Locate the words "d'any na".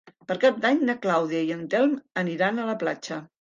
0.63-0.95